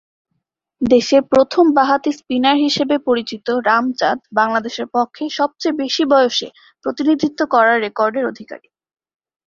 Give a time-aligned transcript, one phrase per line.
[0.81, 6.47] দেশের প্রথম বাঁহাতি স্পিনার হিসাবে পরিচিত রাম চাঁদ বাংলাদেশের পক্ষে সবচেয়ে বেশি বয়সে
[6.85, 8.67] প্রতিনিধিত্ব করার রেকর্ডের অধিকারী।